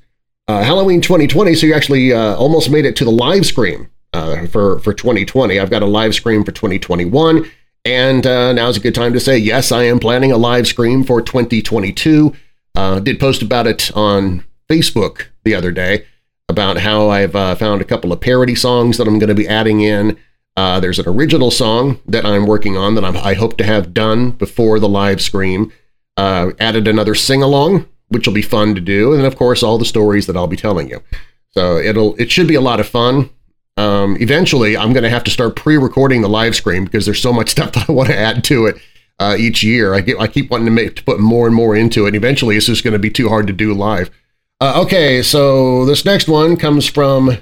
[0.49, 4.49] Uh, Halloween 2020, so you actually uh, almost made it to the live stream uh,
[4.49, 5.61] for, for 2020.
[5.61, 7.49] I've got a live stream for 2021,
[7.85, 11.05] and uh, now's a good time to say, yes, I am planning a live stream
[11.05, 12.35] for 2022.
[12.75, 16.07] Uh, did post about it on Facebook the other day
[16.51, 19.49] about how I've uh, found a couple of parody songs that I'm going to be
[19.49, 20.19] adding in.
[20.57, 23.95] Uh, there's an original song that I'm working on that I'm, i hope to have
[23.95, 25.73] done before the live stream.
[26.17, 29.79] Uh, added another sing along, which will be fun to do, and of course all
[29.79, 31.03] the stories that I'll be telling you.
[31.53, 33.31] So it'll it should be a lot of fun.
[33.77, 37.33] Um, eventually, I'm going to have to start pre-recording the live stream because there's so
[37.33, 38.77] much stuff that I want to add to it
[39.19, 39.95] uh, each year.
[39.95, 42.09] I, get, I keep wanting to, make, to put more and more into it.
[42.09, 44.11] And eventually, it's just going to be too hard to do live.
[44.63, 47.39] Uh, okay, so this next one comes from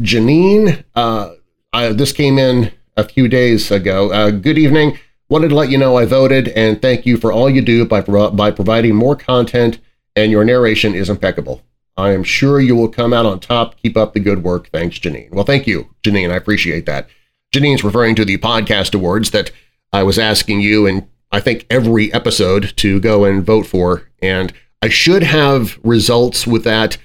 [0.00, 0.82] Janine.
[0.96, 1.34] Uh,
[1.72, 4.10] I, this came in a few days ago.
[4.10, 4.98] Uh, good evening.
[5.28, 8.00] Wanted to let you know I voted and thank you for all you do by,
[8.00, 9.78] by providing more content
[10.16, 11.62] and your narration is impeccable.
[11.96, 13.76] I am sure you will come out on top.
[13.80, 14.70] Keep up the good work.
[14.70, 15.30] Thanks, Janine.
[15.30, 16.32] Well, thank you, Janine.
[16.32, 17.08] I appreciate that.
[17.52, 19.52] Janine's referring to the podcast awards that
[19.92, 24.10] I was asking you and I think every episode to go and vote for.
[24.20, 26.96] And I should have results with that.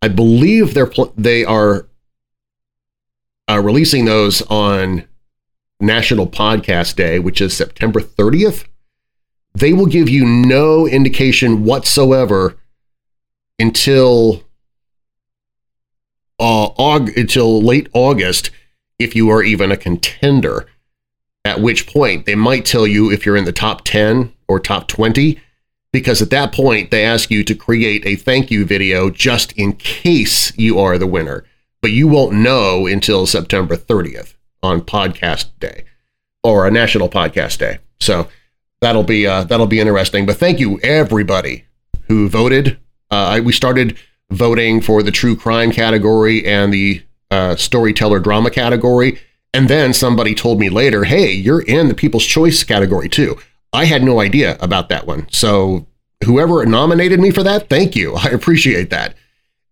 [0.00, 1.86] I believe they're they are
[3.48, 5.04] uh, releasing those on
[5.80, 8.66] National Podcast Day, which is September 30th.
[9.54, 12.56] They will give you no indication whatsoever
[13.58, 14.42] until
[16.40, 18.50] uh, aug- until late August
[18.98, 20.66] if you are even a contender.
[21.44, 24.86] At which point they might tell you if you're in the top 10 or top
[24.86, 25.40] 20
[25.92, 29.74] because at that point they ask you to create a thank you video just in
[29.74, 31.44] case you are the winner.
[31.80, 35.84] But you won't know until September 30th on podcast day
[36.42, 37.78] or a national podcast day.
[38.00, 38.28] So
[38.80, 40.26] that'll be uh, that'll be interesting.
[40.26, 41.64] But thank you everybody
[42.08, 42.78] who voted.
[43.10, 43.98] Uh, we started
[44.30, 49.18] voting for the true crime category and the uh, storyteller drama category,
[49.54, 53.38] And then somebody told me later, hey, you're in the People's Choice category too.
[53.72, 55.26] I had no idea about that one.
[55.30, 55.86] So
[56.24, 58.14] whoever nominated me for that, thank you.
[58.16, 59.14] I appreciate that.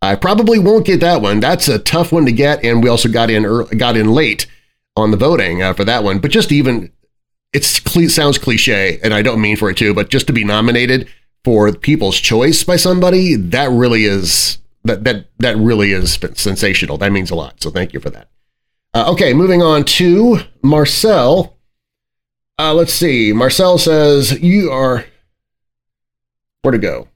[0.02, 1.40] I probably won't get that one.
[1.40, 4.46] That's a tough one to get, and we also got in early, got in late
[4.96, 6.20] on the voting uh, for that one.
[6.20, 6.90] But just even,
[7.52, 11.08] it sounds cliche, and I don't mean for it to, but just to be nominated
[11.44, 16.96] for People's Choice by somebody, that really is that that that really is sensational.
[16.96, 17.62] That means a lot.
[17.62, 18.28] So thank you for that.
[18.94, 21.56] Uh, okay, moving on to Marcel.
[22.61, 23.33] Uh, let's see.
[23.33, 25.07] Marcel says you are
[26.61, 27.09] where to go.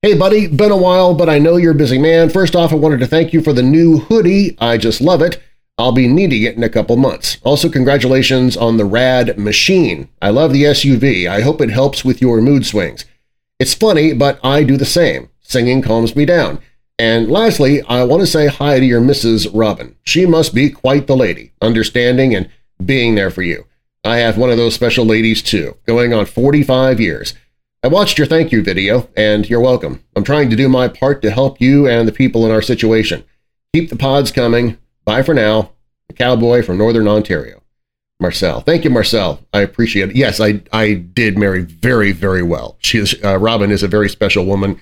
[0.00, 2.30] Hey, buddy, been a while, but I know you're a busy man.
[2.30, 4.56] First off, I wanted to thank you for the new hoodie.
[4.58, 5.42] I just love it.
[5.76, 7.36] I'll be needing it in a couple months.
[7.42, 10.08] Also, congratulations on the rad machine.
[10.22, 11.28] I love the SUV.
[11.28, 13.04] I hope it helps with your mood swings.
[13.58, 15.28] It's funny, but I do the same.
[15.42, 16.60] Singing calms me down.
[16.98, 19.50] And lastly, I want to say hi to your Mrs.
[19.52, 19.96] Robin.
[20.02, 22.48] She must be quite the lady, understanding and
[22.82, 23.66] being there for you.
[24.04, 27.34] I have one of those special ladies too, going on 45 years.
[27.82, 30.04] I watched your thank you video, and you're welcome.
[30.14, 33.24] I'm trying to do my part to help you and the people in our situation.
[33.74, 34.78] Keep the pods coming.
[35.04, 35.72] Bye for now.
[36.08, 37.62] The cowboy from Northern Ontario.
[38.20, 38.60] Marcel.
[38.60, 39.40] Thank you, Marcel.
[39.52, 40.16] I appreciate it.
[40.16, 42.76] Yes, I, I did marry very, very well.
[42.80, 44.78] She is, uh, Robin is a very special woman,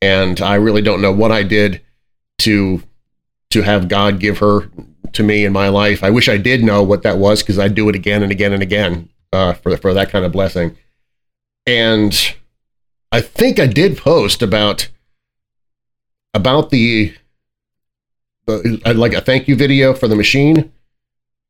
[0.00, 1.80] and I really don't know what I did
[2.38, 2.82] to
[3.50, 4.70] to have God give her
[5.14, 6.02] to me in my life.
[6.02, 8.52] I wish I did know what that was because I'd do it again and again
[8.52, 10.76] and again uh, for for that kind of blessing.
[11.66, 12.34] And
[13.12, 14.88] I think I did post about
[16.34, 17.14] about the,
[18.46, 20.72] the like a thank you video for the machine.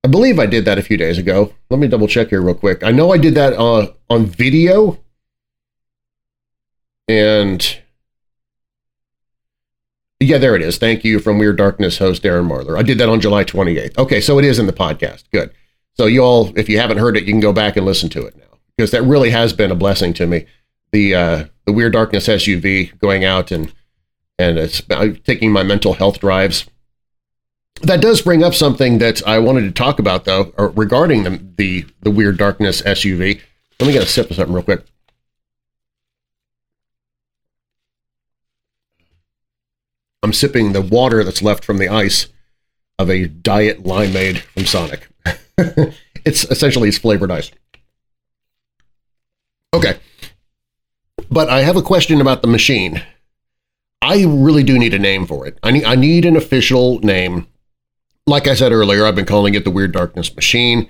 [0.04, 1.54] I believe I did that a few days ago.
[1.70, 2.84] Let me double check here real quick.
[2.84, 4.98] I know I did that uh, on video.
[7.08, 7.78] And
[10.20, 10.78] yeah, there it is.
[10.78, 12.78] Thank you from Weird Darkness host Darren Marlar.
[12.78, 13.98] I did that on July 28th.
[13.98, 15.24] Okay, so it is in the podcast.
[15.32, 15.52] Good.
[15.94, 18.24] So you all, if you haven't heard it, you can go back and listen to
[18.26, 20.46] it now because that really has been a blessing to me.
[20.92, 23.72] The uh, the Weird Darkness SUV going out and
[24.38, 24.80] and it's
[25.24, 26.66] taking my mental health drives.
[27.82, 31.86] That does bring up something that I wanted to talk about though, regarding the, the
[32.02, 33.40] the Weird Darkness SUV.
[33.78, 34.84] Let me get a sip of something real quick.
[40.22, 42.28] I'm sipping the water that's left from the ice
[42.98, 45.08] of a diet limeade from Sonic.
[46.24, 47.50] it's essentially it's flavored ice.
[49.74, 49.98] Okay.
[51.30, 53.02] But I have a question about the machine.
[54.00, 55.58] I really do need a name for it.
[55.62, 57.46] I need, I need an official name.
[58.26, 60.88] Like I said earlier, I've been calling it the Weird Darkness Machine.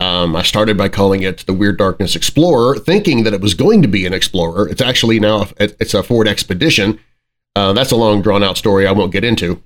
[0.00, 3.82] Um, I started by calling it the Weird Darkness Explorer, thinking that it was going
[3.82, 4.68] to be an Explorer.
[4.68, 7.00] It's actually now it's a Ford Expedition.
[7.58, 9.60] Uh, that's a long, drawn-out story I won't get into.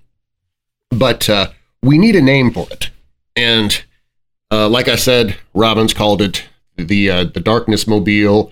[0.88, 1.48] But uh,
[1.83, 2.88] we need a name for it.
[3.37, 3.85] And
[4.50, 6.42] uh, like I said, Robin's called it
[6.76, 8.50] the uh, the Darkness Mobile.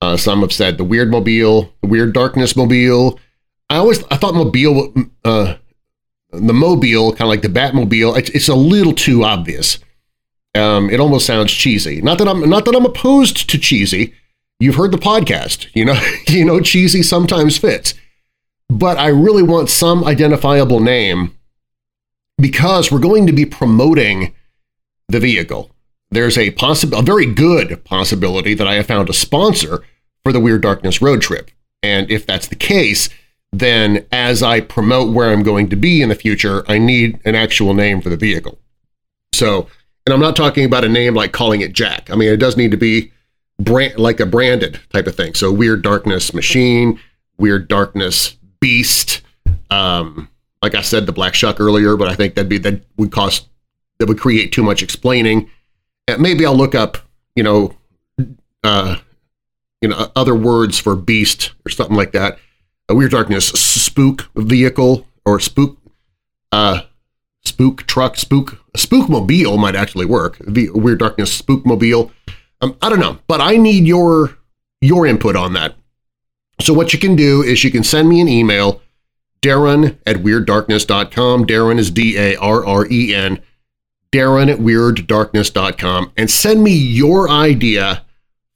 [0.00, 3.20] Uh, some have said the Weird Mobile, the Weird Darkness Mobile.
[3.68, 4.94] I always I thought Mobile,
[5.26, 5.56] uh,
[6.30, 8.16] the Mobile, kind of like the Batmobile.
[8.16, 9.78] It's, it's a little too obvious.
[10.54, 12.00] Um, it almost sounds cheesy.
[12.00, 14.14] Not that I'm not that I'm opposed to cheesy.
[14.58, 15.66] You've heard the podcast.
[15.74, 17.92] You know, you know, cheesy sometimes fits.
[18.70, 21.36] But I really want some identifiable name
[22.40, 24.34] because we're going to be promoting
[25.08, 25.70] the vehicle
[26.10, 29.82] there's a possible, a very good possibility that I have found a sponsor
[30.24, 31.50] for the Weird Darkness road trip.
[31.82, 33.08] And if that's the case,
[33.52, 37.34] then as I promote where I'm going to be in the future, I need an
[37.34, 38.58] actual name for the vehicle.
[39.32, 39.68] So,
[40.04, 42.10] and I'm not talking about a name like calling it Jack.
[42.10, 43.12] I mean, it does need to be
[43.58, 45.34] brand, like a branded type of thing.
[45.34, 47.00] So, Weird Darkness Machine,
[47.38, 49.22] Weird Darkness Beast.
[49.70, 50.28] Um,
[50.62, 53.48] like I said, the Black Shuck earlier, but I think that'd be that would cost
[53.98, 55.50] that would create too much explaining
[56.18, 56.98] maybe I'll look up,
[57.36, 57.76] you know,
[58.64, 58.96] uh,
[59.80, 62.38] you know, other words for beast or something like that.
[62.88, 65.78] A Weird Darkness spook vehicle or spook,
[66.52, 66.82] uh,
[67.44, 70.36] spook truck, spook, spook mobile might actually work.
[70.40, 72.10] The Weird Darkness spookmobile.
[72.60, 74.36] Um, I don't know, but I need your
[74.80, 75.74] your input on that.
[76.60, 78.82] So what you can do is you can send me an email,
[79.42, 81.46] Darren at weirddarkness.com.
[81.46, 83.40] Darren is D A R R E N
[84.12, 88.04] darren at weirddarkness.com and send me your idea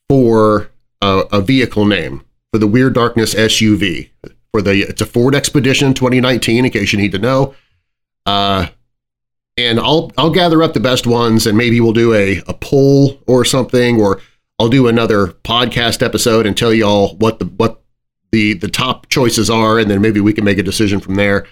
[0.08, 4.10] for a, a, vehicle name for the Weird Darkness SUV.
[4.52, 7.54] For the It's a Ford Expedition 2019, in case you need to know.
[8.26, 8.68] Uh,
[9.56, 13.20] and I'll I'll gather up the best ones and maybe we'll do a, a poll
[13.26, 14.20] or something, or
[14.58, 17.82] I'll do another podcast episode and tell you all what the what
[18.34, 21.46] the the top choices are, and then maybe we can make a decision from there.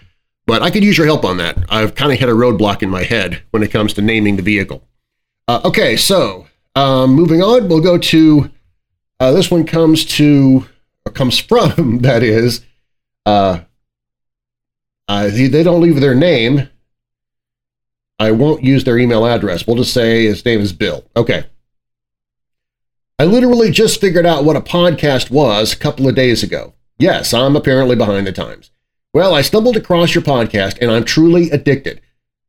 [0.46, 1.56] but I could use your help on that.
[1.68, 4.42] I've kind of hit a roadblock in my head when it comes to naming the
[4.42, 4.82] vehicle.
[5.46, 8.50] Uh, okay, so um, moving on, we'll go to
[9.20, 10.66] uh, this one comes to
[11.06, 12.64] or comes from that is
[13.24, 13.60] uh,
[15.06, 16.68] uh, they, they don't leave their name.
[18.18, 19.66] I won't use their email address.
[19.66, 21.04] We'll just say his name is Bill.
[21.16, 21.44] Okay.
[23.22, 26.74] I literally just figured out what a podcast was a couple of days ago.
[26.98, 28.72] Yes, I'm apparently behind the times.
[29.14, 32.00] Well, I stumbled across your podcast and I'm truly addicted.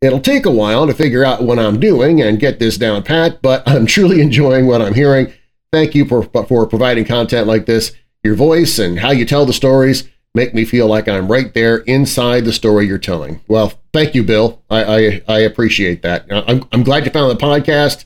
[0.02, 3.40] It'll take a while to figure out what I'm doing and get this down pat,
[3.44, 5.32] but I'm truly enjoying what I'm hearing.
[5.72, 7.94] Thank you for, for providing content like this.
[8.24, 11.78] Your voice and how you tell the stories make me feel like I'm right there
[11.78, 13.42] inside the story you're telling.
[13.48, 14.64] Well, thank you, Bill.
[14.72, 16.26] I, I, I appreciate that.
[16.32, 18.06] I'm, I'm glad you found the podcast.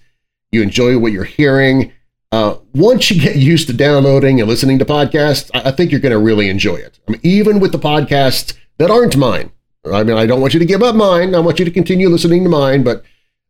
[0.51, 1.93] You enjoy what you're hearing.
[2.37, 5.99] Uh, once you get used to downloading and listening to podcasts, I, I think you're
[5.99, 6.99] going to really enjoy it.
[7.07, 9.51] I mean, even with the podcasts that aren't mine.
[9.91, 11.33] I mean, I don't want you to give up mine.
[11.33, 13.03] I want you to continue listening to mine, but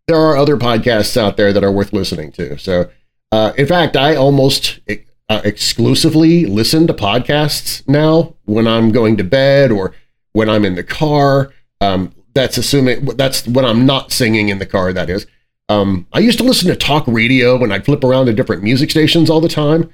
[0.08, 2.58] there are other podcasts out there that are worth listening to.
[2.58, 2.90] So,
[3.34, 4.80] uh, in fact, I almost
[5.28, 9.96] uh, exclusively listen to podcasts now when I'm going to bed or
[10.32, 11.52] when I'm in the car.
[11.82, 14.94] Um, that's assuming that's when I'm not singing in the car.
[14.94, 15.28] That is.
[15.70, 18.90] Um, I used to listen to talk radio and I'd flip around to different music
[18.90, 19.90] stations all the time,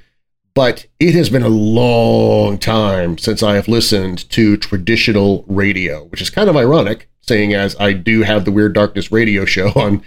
[0.54, 6.22] but it has been a long time since I have listened to traditional radio, which
[6.22, 10.04] is kind of ironic, seeing as I do have the Weird Darkness radio show on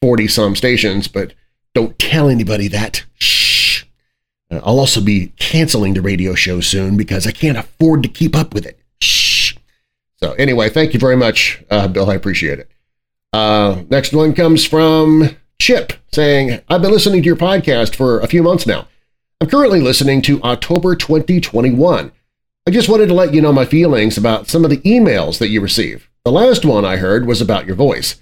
[0.00, 1.34] 40 some stations, but
[1.74, 3.04] don't tell anybody that.
[3.18, 3.84] Shh.
[4.50, 8.34] Uh, I'll also be canceling the radio show soon because I can't afford to keep
[8.34, 8.78] up with it.
[9.00, 9.56] Shh.
[10.16, 12.10] So, anyway, thank you very much, uh, Bill.
[12.10, 12.71] I appreciate it.
[13.32, 18.26] Uh, next one comes from Chip saying, I've been listening to your podcast for a
[18.26, 18.88] few months now.
[19.40, 22.12] I'm currently listening to October 2021.
[22.66, 25.48] I just wanted to let you know my feelings about some of the emails that
[25.48, 26.08] you receive.
[26.24, 28.20] The last one I heard was about your voice.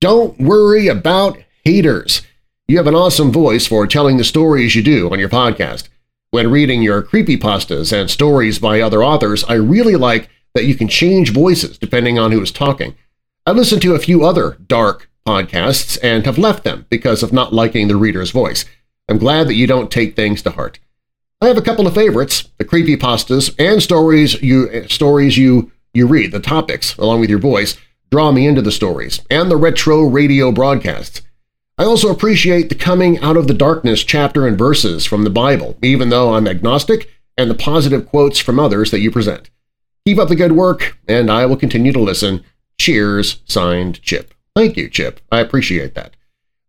[0.00, 2.22] Don't worry about haters.
[2.66, 5.88] You have an awesome voice for telling the stories you do on your podcast.
[6.30, 10.88] When reading your creepypastas and stories by other authors, I really like that you can
[10.88, 12.94] change voices depending on who is talking.
[13.48, 17.50] I listened to a few other dark podcasts and have left them because of not
[17.50, 18.66] liking the reader's voice.
[19.08, 20.78] I'm glad that you don't take things to heart.
[21.40, 26.32] I have a couple of favorites, the creepypastas and stories you stories you you read,
[26.32, 27.78] the topics, along with your voice,
[28.10, 31.22] draw me into the stories, and the retro radio broadcasts.
[31.78, 35.78] I also appreciate the coming out of the darkness chapter and verses from the Bible,
[35.82, 39.48] even though I'm agnostic, and the positive quotes from others that you present.
[40.04, 42.44] Keep up the good work, and I will continue to listen.
[42.80, 44.34] Cheers, signed Chip.
[44.54, 45.20] Thank you, Chip.
[45.30, 46.14] I appreciate that.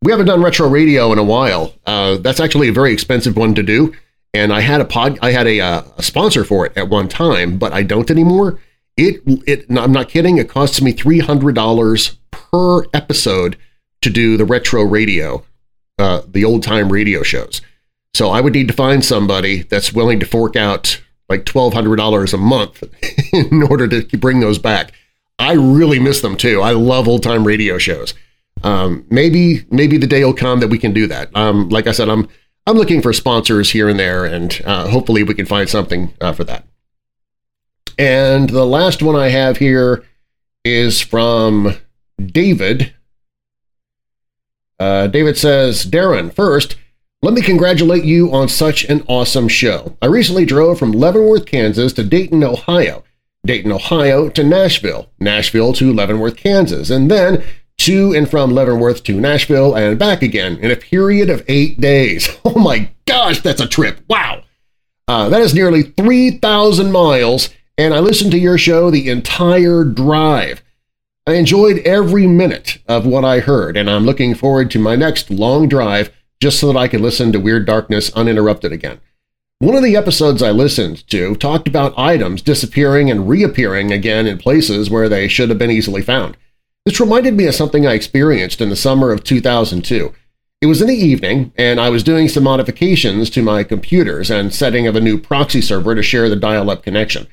[0.01, 1.73] We haven't done retro radio in a while.
[1.85, 3.93] Uh, that's actually a very expensive one to do,
[4.33, 7.09] and I had a pod, I had a, uh, a sponsor for it at one
[7.09, 8.59] time, but I don't anymore.
[8.95, 10.37] It, it, I'm not kidding.
[10.37, 13.57] It costs me three hundred dollars per episode
[14.01, 15.43] to do the retro radio,
[15.97, 17.61] uh, the old time radio shows.
[18.13, 22.37] So I would need to find somebody that's willing to fork out like $1,200 a
[22.37, 22.83] month
[23.33, 24.91] in order to bring those back.
[25.39, 26.61] I really miss them too.
[26.61, 28.13] I love old time radio shows.
[28.63, 31.35] Um, maybe maybe the day will come that we can do that.
[31.35, 32.27] Um, like I said, I'm
[32.67, 36.33] I'm looking for sponsors here and there, and uh, hopefully we can find something uh,
[36.33, 36.65] for that.
[37.97, 40.05] And the last one I have here
[40.63, 41.75] is from
[42.23, 42.93] David,
[44.79, 46.75] uh, David says, Darren, first,
[47.21, 49.97] let me congratulate you on such an awesome show.
[50.01, 53.03] I recently drove from Leavenworth, Kansas to Dayton, Ohio,
[53.45, 57.43] Dayton, Ohio to Nashville, Nashville to Leavenworth, Kansas, and then
[57.79, 62.29] to and from Leavenworth to Nashville and back again in a period of eight days.
[62.45, 64.01] Oh my gosh, that's a trip.
[64.09, 64.43] Wow.
[65.07, 70.63] Uh, that is nearly 3,000 miles, and I listened to your show the entire drive.
[71.25, 75.29] I enjoyed every minute of what I heard, and I'm looking forward to my next
[75.29, 76.11] long drive
[76.41, 78.99] just so that I can listen to Weird Darkness uninterrupted again.
[79.61, 84.37] One of the episodes I listened to talked about items disappearing and reappearing again in
[84.37, 86.37] places where they should have been easily found.
[86.85, 90.13] This reminded me of something I experienced in the summer of 2002.
[90.61, 94.53] It was in the evening, and I was doing some modifications to my computers and
[94.53, 97.27] setting of a new proxy server to share the dial-up connection.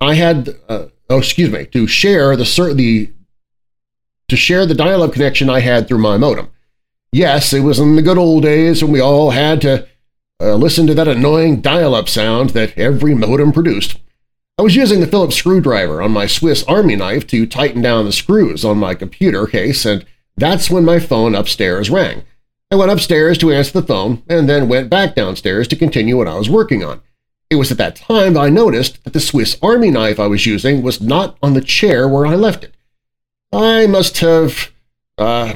[0.00, 3.12] I had, uh, oh, excuse me, to share the, the
[4.26, 6.50] to share the dial-up connection I had through my modem.
[7.12, 9.86] Yes, it was in the good old days when we all had to
[10.40, 13.98] uh, listen to that annoying dial-up sound that every modem produced.
[14.56, 18.12] I was using the Phillips screwdriver on my Swiss Army knife to tighten down the
[18.12, 20.04] screws on my computer case, and
[20.36, 22.22] that's when my phone upstairs rang.
[22.70, 26.28] I went upstairs to answer the phone and then went back downstairs to continue what
[26.28, 27.00] I was working on.
[27.50, 30.44] It was at that time that I noticed that the Swiss Army knife I was
[30.44, 32.74] using was not on the chair where I left it.
[33.52, 34.70] I must have,
[35.16, 35.54] uh,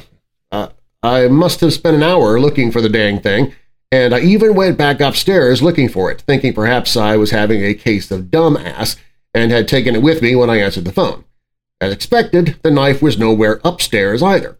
[0.50, 0.68] uh,
[1.02, 3.52] I must have spent an hour looking for the dang thing,
[3.92, 7.74] and I even went back upstairs looking for it, thinking perhaps I was having a
[7.74, 8.96] case of dumb ass
[9.34, 11.24] and had taken it with me when I answered the phone.
[11.78, 14.58] As expected, the knife was nowhere upstairs either.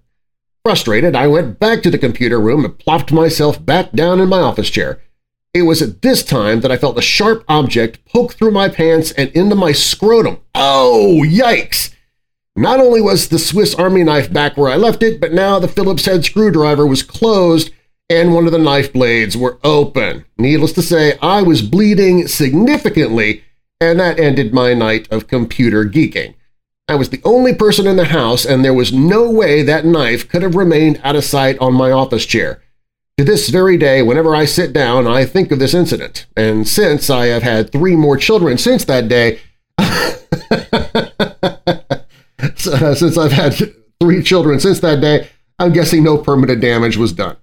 [0.63, 4.39] Frustrated, I went back to the computer room and plopped myself back down in my
[4.39, 5.01] office chair.
[5.55, 9.13] It was at this time that I felt a sharp object poke through my pants
[9.13, 10.41] and into my scrotum.
[10.55, 11.95] Oh, yikes!
[12.55, 15.69] Not only was the Swiss Army knife back where I left it, but now the
[15.69, 17.71] Phillips head screwdriver was closed
[18.09, 20.25] and one of the knife blades were open.
[20.39, 23.45] Needless to say, I was bleeding significantly,
[23.81, 26.35] and that ended my night of computer geeking.
[26.89, 30.29] I was the only person in the house, and there was no way that knife
[30.29, 32.63] could have remained out of sight on my office chair.
[33.19, 37.09] To this very day, whenever I sit down, I think of this incident, and since
[37.09, 39.39] I have had three more children since that day,
[42.57, 43.55] since I've had
[44.01, 45.29] three children since that day,
[45.59, 47.37] I'm guessing no permanent damage was done.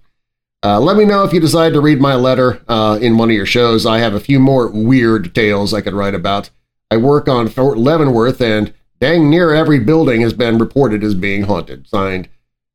[0.62, 3.36] Uh, let me know if you decide to read my letter uh, in one of
[3.36, 3.86] your shows.
[3.86, 6.50] I have a few more weird tales I could write about.
[6.90, 11.44] I work on Fort Leavenworth, and dang near every building has been reported as being
[11.44, 11.88] haunted.
[11.88, 12.28] Signed,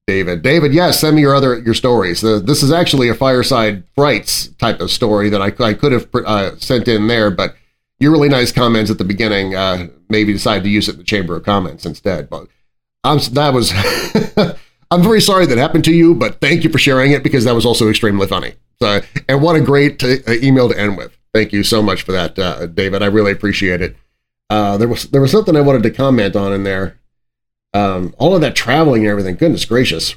[0.08, 0.42] David.
[0.42, 2.24] David, yes, send me your other your stories.
[2.24, 6.08] Uh, this is actually a fireside frights type of story that I, I could have
[6.14, 7.56] uh, sent in there, but
[8.00, 11.04] your really nice comments at the beginning uh, maybe decide to use it in the
[11.04, 12.30] Chamber of Comments instead.
[12.30, 12.48] But
[13.04, 13.72] I'm, that was
[14.92, 17.56] I'm very sorry that happened to you, but thank you for sharing it because that
[17.56, 18.54] was also extremely funny.
[18.82, 21.18] So, and what a great uh, email to end with.
[21.34, 23.02] Thank you so much for that, uh, David.
[23.02, 23.96] I really appreciate it.
[24.50, 27.00] Uh, there was there was something I wanted to comment on in there.
[27.74, 29.36] Um, all of that traveling and everything.
[29.36, 30.16] Goodness gracious,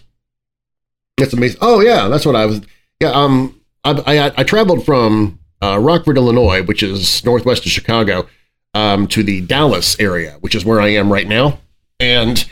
[1.17, 1.59] it's amazing.
[1.61, 2.61] Oh yeah, that's what I was.
[3.01, 8.29] Yeah, um, I I, I traveled from uh, Rockford, Illinois, which is northwest of Chicago,
[8.75, 11.59] um, to the Dallas area, which is where I am right now,
[11.99, 12.45] and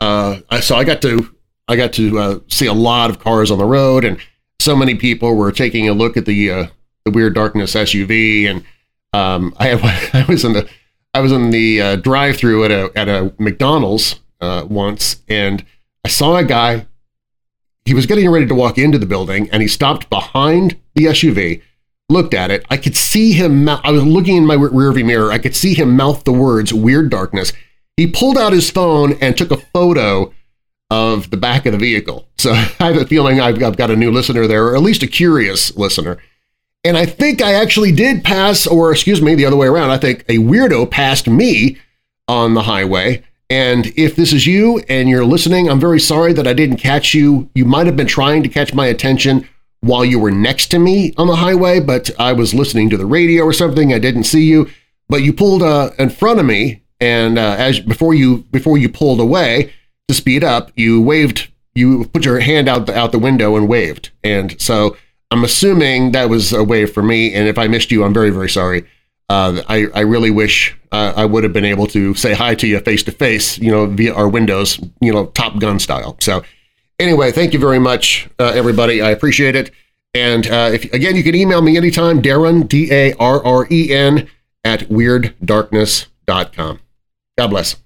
[0.00, 1.35] uh, so I got to
[1.68, 4.18] I got to uh, see a lot of cars on the road, and
[4.60, 6.66] so many people were taking a look at the uh,
[7.04, 8.48] the Weird Darkness SUV.
[8.48, 8.64] And
[9.12, 9.72] um, I,
[10.12, 10.68] I was in the
[11.14, 15.64] I was in the uh, drive-through at a at a McDonald's uh, once, and
[16.04, 16.86] I saw a guy.
[17.84, 21.62] He was getting ready to walk into the building, and he stopped behind the SUV,
[22.08, 22.66] looked at it.
[22.68, 23.68] I could see him.
[23.68, 25.32] I was looking in my rearview mirror.
[25.32, 27.52] I could see him mouth the words "Weird Darkness."
[27.96, 30.32] He pulled out his phone and took a photo
[30.90, 32.26] of the back of the vehicle.
[32.38, 35.02] So I have a feeling I've, I've got a new listener there, or at least
[35.02, 36.18] a curious listener.
[36.84, 39.90] And I think I actually did pass, or excuse me, the other way around.
[39.90, 41.78] I think a weirdo passed me
[42.28, 43.24] on the highway.
[43.50, 47.14] And if this is you and you're listening, I'm very sorry that I didn't catch
[47.14, 47.48] you.
[47.54, 49.48] You might have been trying to catch my attention
[49.80, 53.06] while you were next to me on the highway, but I was listening to the
[53.06, 53.92] radio or something.
[53.92, 54.68] I didn't see you,
[55.08, 58.88] but you pulled uh, in front of me, and uh, as before you before you
[58.88, 59.72] pulled away,
[60.08, 63.68] to speed up, you waved, you put your hand out the, out the window and
[63.68, 64.10] waved.
[64.22, 64.96] And so
[65.30, 67.34] I'm assuming that was a wave for me.
[67.34, 68.86] And if I missed you, I'm very, very sorry.
[69.28, 72.66] Uh, I, I really wish uh, I would have been able to say hi to
[72.66, 76.16] you face to face, you know, via our windows, you know, Top Gun style.
[76.20, 76.44] So
[77.00, 79.02] anyway, thank you very much, uh, everybody.
[79.02, 79.72] I appreciate it.
[80.14, 83.92] And uh, if again, you can email me anytime, Darren, D A R R E
[83.92, 84.28] N,
[84.64, 86.80] at weirddarkness.com.
[87.36, 87.76] God bless.